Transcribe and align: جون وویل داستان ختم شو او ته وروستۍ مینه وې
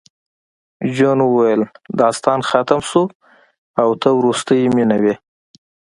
جون 0.95 1.19
وویل 1.23 1.61
داستان 1.99 2.39
ختم 2.49 2.81
شو 2.89 3.03
او 3.81 3.89
ته 4.01 4.09
وروستۍ 4.19 4.61
مینه 4.75 4.97
وې 5.03 5.15